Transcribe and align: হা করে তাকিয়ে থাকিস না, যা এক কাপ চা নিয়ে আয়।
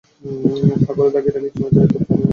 হা 0.83 0.91
করে 0.97 1.09
তাকিয়ে 1.13 1.33
থাকিস 1.35 1.53
না, 1.61 1.67
যা 1.75 1.81
এক 1.83 1.89
কাপ 1.93 2.01
চা 2.01 2.13
নিয়ে 2.13 2.15
আয়। 2.15 2.29